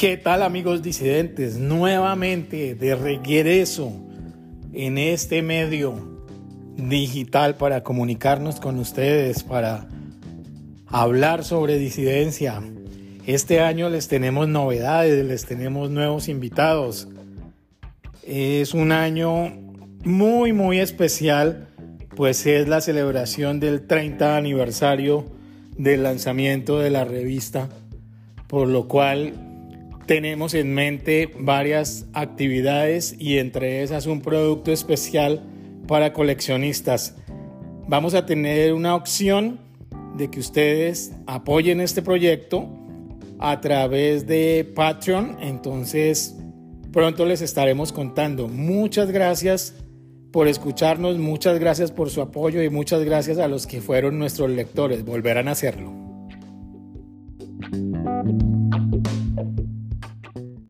[0.00, 1.58] ¿Qué tal amigos disidentes?
[1.58, 3.92] Nuevamente de regreso
[4.72, 6.22] en este medio
[6.74, 9.88] digital para comunicarnos con ustedes, para
[10.86, 12.62] hablar sobre disidencia.
[13.26, 17.06] Este año les tenemos novedades, les tenemos nuevos invitados.
[18.26, 19.52] Es un año
[20.02, 21.68] muy, muy especial,
[22.16, 25.26] pues es la celebración del 30 aniversario
[25.76, 27.68] del lanzamiento de la revista,
[28.46, 29.49] por lo cual
[30.10, 35.40] tenemos en mente varias actividades y entre esas un producto especial
[35.86, 37.14] para coleccionistas.
[37.86, 39.60] Vamos a tener una opción
[40.16, 42.68] de que ustedes apoyen este proyecto
[43.38, 45.36] a través de Patreon.
[45.42, 46.34] Entonces,
[46.90, 48.48] pronto les estaremos contando.
[48.48, 49.76] Muchas gracias
[50.32, 54.50] por escucharnos, muchas gracias por su apoyo y muchas gracias a los que fueron nuestros
[54.50, 55.04] lectores.
[55.04, 55.92] Volverán a hacerlo.